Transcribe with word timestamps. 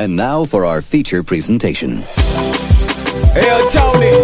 And 0.00 0.16
now 0.16 0.46
for 0.46 0.64
our 0.64 0.80
feature 0.80 1.22
presentation. 1.22 1.98
Hey, 3.36 3.44
yo, 3.46 3.68
Tony. 3.68 4.16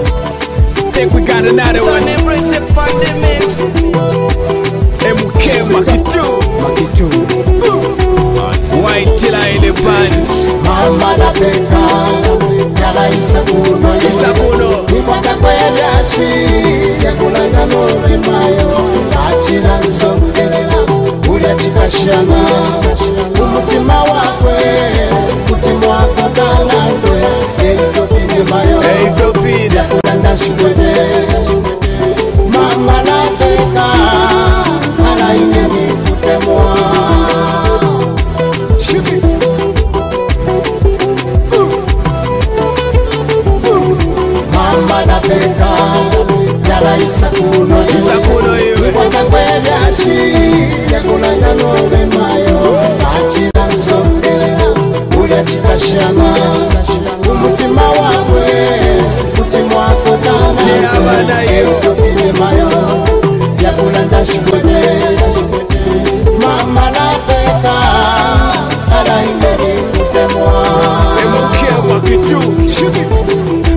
Think 0.97 1.13
we 1.13 1.21
got 1.21 1.45
another 1.45 1.83
one. 1.85 2.01
Tony 2.01 2.23
brings 2.25 2.51
it 2.51 2.63
on 2.63 2.89
the 2.97 3.13
mix. 3.21 3.61
MK 5.04 5.45
Macky 5.71 5.99
2. 6.11 6.21
Makitu 6.65 7.09
White 8.83 9.12
till 9.21 9.35
I 9.35 9.49
in 9.53 9.61
the 9.62 9.73
band. 9.85 10.27
mama 10.65 11.17
napeka 11.21 11.82
yala 12.80 13.08
isabuno 13.11 13.90
Isabuno. 13.96 14.82
nikwata 14.90 15.34
kwebyashi 15.34 16.30
yakulana 17.04 17.66
nolemayo 17.66 18.70
achira 19.29 19.79
nsongerera 19.79 20.80
ulya 21.30 21.54
kikashana 21.54 22.48
umutima 23.43 24.02
wakwe 24.02 24.56
yakulanda 30.36 30.45
shigwete 30.45 30.86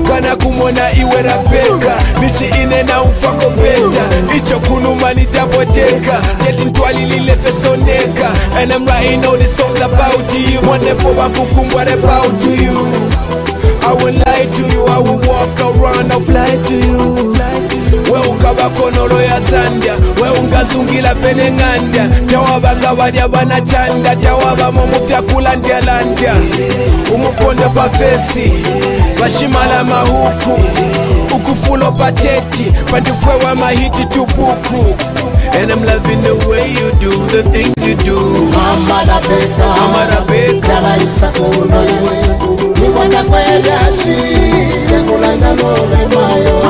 kana 0.07 0.35
kumona 0.35 0.91
iwe 0.93 1.21
rapeka 1.21 1.95
nishi 2.21 2.45
ine 2.61 2.83
na 2.83 3.01
ufako 3.01 3.49
beta 3.49 4.03
icho 4.37 4.59
kunuma 4.59 5.13
nitapoteka 5.13 6.21
yetintwalilile 6.47 7.35
fesoneka. 7.37 8.29
And 8.57 8.71
I'm 8.73 8.85
writing 8.85 9.25
all 9.25 9.37
these 9.37 9.55
songs 9.55 9.81
about 9.81 10.33
you 10.33 10.59
wonderful 10.67 11.13
wakukumbwa 11.15 11.81
about 11.83 12.43
you. 12.43 12.87
I 13.81 13.93
will 13.93 14.13
lie 14.13 14.45
to 14.45 14.63
you, 14.75 14.85
I 14.87 14.97
will 14.99 15.19
walk 15.27 15.59
around, 15.59 15.68
hambe 21.29 21.33
n'eŋŋanda 21.33 22.03
tewabanga 22.27 22.95
balya 22.95 23.27
banakyanda 23.27 24.15
tewabamu 24.15 24.81
omufyakula 24.83 25.55
ndyalanda 25.55 26.33
umuponda 27.13 27.69
pafesi 27.69 28.51
bashimala 29.21 29.83
mahuku. 29.83 30.59
Ukufulo 31.35 31.91
pateti 31.91 32.71
pandifwewa 32.91 33.55
mahiti 33.55 34.05
tupuku. 34.05 34.95
And 35.51 35.71
I'm 35.71 35.83
loving 35.83 36.21
the 36.21 36.35
way 36.47 36.69
you 36.71 36.91
do 37.01 37.09
the 37.33 37.41
things 37.51 37.73
you 37.81 37.95
do. 37.95 38.19
Mama 38.53 39.03
napenda, 39.05 39.67
mama 39.77 40.05
napenda, 40.05 40.67
jana 40.67 40.97
isakuno, 40.97 41.81
nikwenda 42.81 43.23
kwenda 43.23 43.79
shi, 43.97 44.15
nekulanda 44.91 45.53
nove 45.55 46.05
mayo, 46.15 46.61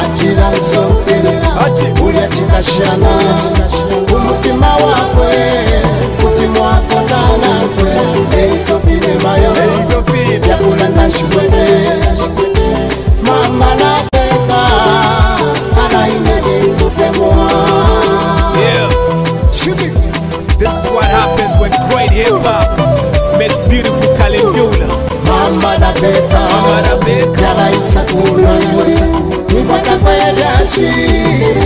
achira 0.00 0.50
sote, 0.72 2.02
ule 2.02 2.28
chikashana. 2.28 4.03
Hip 22.24 22.44
Hop 22.44 23.38
Best 23.38 23.58
Beautiful 23.68 24.16
Talent 24.16 24.54
Doula 24.56 24.86
Mama 25.28 25.78
na 25.78 25.92
beta 26.00 26.40
Mama 26.52 26.82
na 26.82 26.96
beta 27.04 27.42
Yala 27.42 27.70
isakuna 27.70 28.52
Nipata 29.54 29.96
kwa 29.96 30.14
ya 30.14 30.32
gashi 30.32 30.84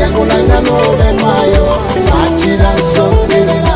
Yakulanga 0.01 0.61
no 0.61 0.79
bemayo 0.99 1.79
Achila 2.23 2.73
nsotile 2.75 3.68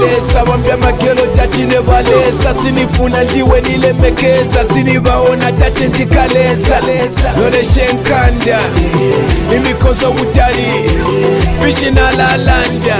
balesa 0.00 0.42
wambia 0.50 0.76
makelo 0.76 1.26
chachile 1.36 1.80
balesa 1.80 2.54
sinifuna 2.62 3.24
ndiwe 3.24 3.60
nilemekeza. 3.60 4.64
Sinibaona 4.74 5.52
chachenjikalesa 5.52 6.80
loleshenkanda 7.40 8.58
imikonzo 9.56 10.12
mutali 10.12 10.90
fishinalalandya 11.64 12.96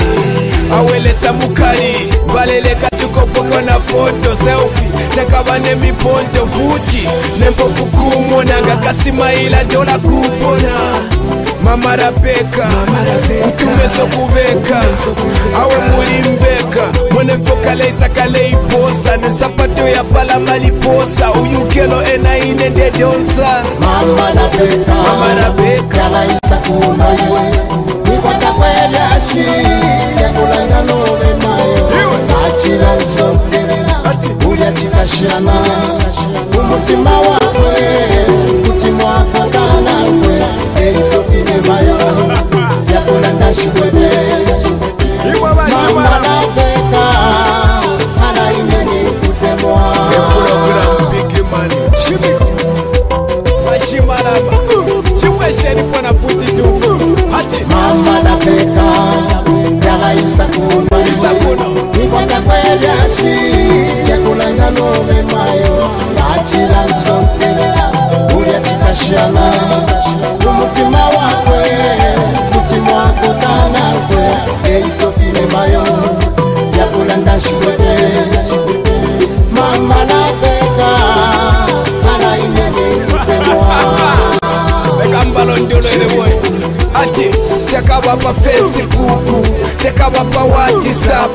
awelesa 0.73 1.33
mukali 1.33 1.95
baleleka 2.35 2.91
tikopokwa 2.91 3.63
na 3.63 3.81
foto 3.81 4.37
selfi 4.45 4.85
takava 5.17 5.59
ne 5.59 5.75
mipondo 5.75 6.45
vuti 6.45 7.09
nempofukumona 7.41 8.61
ngakasimaila 8.63 9.65
dola 9.65 9.99
kupona 9.99 11.01
mama 11.65 11.97
rabeka 11.97 12.69
utumezo 13.49 14.07
kubeka. 14.17 14.81
Awe 15.61 15.75
mulimbeka 15.97 16.93
mwenevo 17.15 17.57
kaleisa 17.65 18.09
kaleiposa 18.09 19.17
nesapato 19.17 19.89
ya 19.89 20.05
pala 20.05 20.41
maliposa 20.41 21.33
uyu 21.33 21.61
kelo 21.67 22.03
enaine 22.15 22.69
ndedonsa 22.69 23.63
mama 23.81 24.31
rabeka, 24.35 24.93
mama 24.95 25.35
rabeka. 25.35 25.97
kalaisa 25.99 26.57
wa 37.21 37.44
Kuna 60.55 61.03
isakuna 61.03 61.67
Nikwa 61.99 62.23
kakweli 62.23 62.87
ashi 63.05 63.35
Yekula 64.11 64.51
inalo 64.51 64.95
memayo 65.07 65.84
facebook 87.83 88.93
whatsapp 90.53 91.31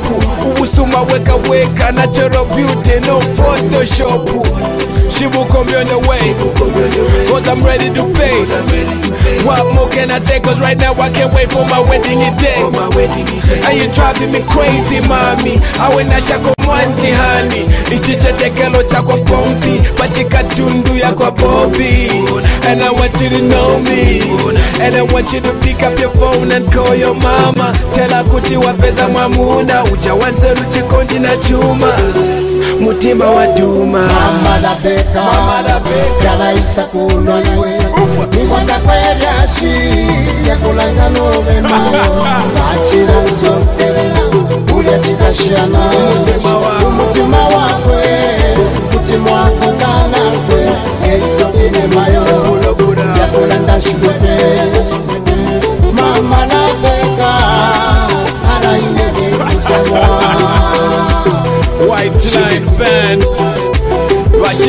ubusuma 0.45 1.01
weka 1.01 1.35
weka 1.49 1.91
natural 1.91 2.45
beauty 2.45 2.99
no 3.07 3.19
photoshop 3.19 4.29
Chibuko 5.09 5.65
me 5.65 5.75
on 5.75 5.87
the 5.87 5.97
way. 6.07 6.31
Cause 7.27 7.47
I'm 7.49 7.61
ready 7.65 7.89
to 7.91 8.03
pay. 8.15 8.39
What 9.43 9.67
more 9.73 9.89
can 9.89 10.11
I 10.11 10.19
say? 10.23 10.39
Cause 10.39 10.61
right 10.61 10.77
now 10.77 10.93
I 10.93 11.09
can't 11.11 11.33
wait 11.33 11.51
for 11.51 11.65
my 11.67 11.81
wedding 11.81 12.19
day. 12.39 12.55
And 13.67 13.75
you 13.75 13.91
driving 13.91 14.31
me 14.31 14.39
crazy, 14.47 15.01
mommy. 15.09 15.59
Awena 15.81 16.21
shako 16.21 16.53
mwanti 16.63 17.11
hani. 17.11 17.67
Ichi 17.91 18.15
chetekelo 18.15 18.83
chako 18.83 19.17
pompi. 19.17 19.81
Patika 19.97 20.43
tundu 20.43 20.95
ya 20.97 21.11
kwa 21.11 21.31
Bobby. 21.31 22.07
And 22.69 22.81
I 22.81 22.89
want 22.91 23.19
you 23.19 23.29
to 23.29 23.39
know 23.49 23.79
me. 23.79 24.21
And 24.81 24.95
I 24.95 25.01
want 25.13 25.33
you 25.33 25.41
to 25.41 25.51
pick 25.59 25.83
up 25.83 25.99
your 25.99 26.09
phone 26.11 26.51
and 26.51 26.71
call 26.71 26.95
your 26.95 27.13
mama. 27.13 27.73
Tell 27.93 28.09
her 28.09 28.23
kuti 28.23 28.57
wapeza 28.57 29.07
mwamuna. 29.07 29.83
Uja 29.83 30.13
wanzeru 30.13 30.65
chikondi 30.73 31.19
na 31.19 31.37
chuma. 31.37 31.87
Mutima 32.79 33.25
wa 33.25 33.47
duma. 33.47 33.99
mama 34.01 34.57
labeka 34.61 35.23
yalaisa 36.25 36.83
kuno 36.83 37.41
iwe. 37.41 37.69
Nikwatakwelyashi 38.31 40.07
yakulanga 40.49 41.09
novemayo 41.09 42.25
lachila 42.55 43.23
nsontelela 43.31 44.19
ulya 44.77 44.99
tikashana 44.99 45.79
umutima 46.87 47.37
wakwe 47.37 48.03
mutima 48.93 49.31
wako 49.31 49.71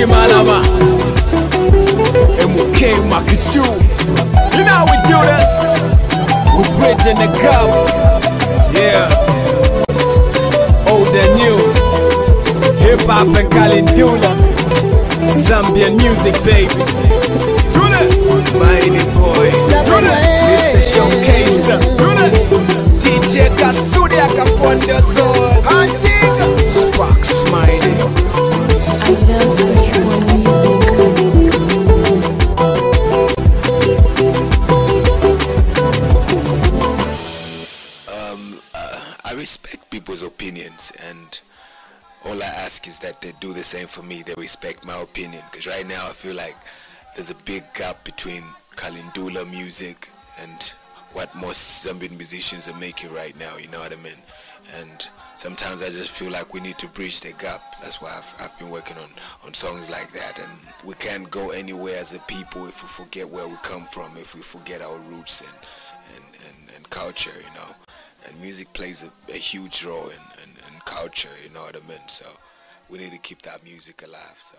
Washimalama 0.01 0.63
MK 2.41 2.81
Macky 3.11 3.37
2. 3.53 3.61
You 4.57 4.65
know 4.65 4.85
we 4.89 4.97
do 5.05 5.19
this. 5.29 5.51
We 6.57 6.63
bridging 6.79 7.19
the 7.21 7.29
gap 7.37 7.69
Yeah. 8.75 9.09
Old 10.91 11.15
and 11.15 11.33
new. 11.37 11.59
Hip 12.81 13.01
hop 13.03 13.37
and 13.37 13.51
Kalindula 13.53 14.33
Zambian 15.37 15.97
music 15.99 16.35
baby. 16.45 16.73
Do 17.75 17.85
that 17.93 18.09
Mighty 18.57 19.05
boy. 19.21 19.51
Do 19.69 20.01
that 20.01 20.25
Mr. 20.49 20.81
Showcase. 20.95 21.61
Do 21.99 22.09
that 22.17 22.33
DJ 23.03 23.51
Kasudia 23.59 24.27
Kapondo 24.35 24.99
uh, 38.91 39.15
I 39.25 39.33
respect 39.33 39.91
people's 39.91 40.23
opinions, 40.23 40.93
and 40.99 41.41
all 42.25 42.43
I 42.43 42.47
ask 42.47 42.87
is 42.89 42.99
that 42.99 43.21
they 43.21 43.33
do 43.41 43.53
the 43.53 43.65
same 43.65 43.89
for 43.89 44.03
me. 44.03 44.23
They 44.23 44.35
respect 44.37 44.85
my 44.85 45.01
opinion, 45.01 45.43
because 45.51 45.67
right 45.67 45.87
now 45.87 46.09
I 46.09 46.13
feel 46.13 46.35
like 46.35 46.57
there's 47.15 47.31
a 47.31 47.35
big 47.47 47.65
gap 47.75 48.05
between 48.05 48.43
Kalindula 48.77 49.49
music 49.51 50.09
and 50.41 50.73
what 51.13 51.35
most 51.35 51.85
Zambian 51.85 52.17
musicians 52.17 52.69
are 52.69 52.77
making 52.77 53.13
right 53.13 53.37
now. 53.39 53.57
You 53.57 53.69
know 53.69 53.81
what 53.81 53.93
I 53.93 53.97
mean? 53.97 54.21
And 54.79 55.09
sometimes 55.39 55.83
I 55.83 55.91
just 55.91 56.11
feel 56.13 56.31
like 56.31 56.55
we 56.55 56.61
need 56.61 56.79
to 56.79 56.87
bridge 56.87 57.21
the 57.21 57.33
gap. 57.33 57.81
That's 57.83 58.01
why 58.01 58.17
I've, 58.17 58.35
I've 58.41 58.59
been 58.59 58.71
working 58.71 58.97
on, 58.99 59.09
on 59.45 59.53
songs 59.55 59.89
like 59.91 60.13
that. 60.13 60.39
And 60.39 60.53
we 60.85 60.95
can't 60.95 61.29
go 61.29 61.51
anywhere 61.51 61.99
as 61.99 62.13
a 62.13 62.21
people 62.21 62.67
if 62.67 62.81
we 62.83 62.89
forget 62.89 63.29
where 63.29 63.49
we 63.49 63.57
come 63.63 63.87
from, 63.93 64.17
if 64.17 64.35
we 64.35 64.43
forget 64.43 64.83
our 64.83 64.99
roots 65.11 65.41
and, 65.41 65.51
and, 66.15 66.25
and, 66.47 66.77
and 66.77 66.91
culture, 66.91 67.33
you 67.37 67.55
know. 67.55 67.75
And 68.27 68.41
music 68.41 68.73
plays 68.73 69.03
a, 69.03 69.13
a 69.29 69.37
huge 69.37 69.85
role 69.85 70.09
in, 70.09 70.23
in, 70.43 70.51
in 70.67 70.81
culture, 70.85 71.37
you 71.43 71.51
know 71.51 71.63
what 71.63 71.77
I 71.77 71.81
mean? 71.81 72.09
So 72.09 72.39
we 72.89 72.99
need 72.99 73.11
to 73.11 73.19
keep 73.19 73.43
that 73.43 73.63
music 73.65 74.03
alive. 74.03 74.39
So 74.41 74.59